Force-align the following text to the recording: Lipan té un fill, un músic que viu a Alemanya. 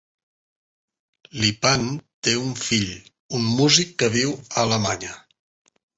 Lipan 1.41 1.85
té 2.27 2.33
un 2.45 2.57
fill, 2.63 2.95
un 3.41 3.45
músic 3.61 3.95
que 4.03 4.11
viu 4.19 4.37
a 4.39 4.43
Alemanya. 4.67 5.13